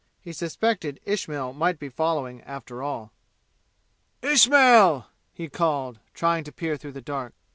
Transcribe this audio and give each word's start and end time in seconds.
He 0.19 0.33
suspected 0.33 0.99
Ismail 1.05 1.53
might 1.53 1.77
be 1.77 1.87
following 1.87 2.41
after 2.41 2.81
all. 2.81 3.11
"Ismail!" 4.23 5.05
he 5.31 5.47
called, 5.47 5.99
trying 6.15 6.43
to 6.45 6.51
peer 6.51 6.75
through 6.75 6.93
the 6.93 7.01
dark. 7.01 7.33